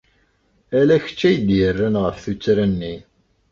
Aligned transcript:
Ala 0.79 0.97
kecc 1.05 1.21
ay 1.27 1.35
d-yerran 1.37 1.95
ɣef 2.03 2.15
tuttra-nni. 2.23 2.95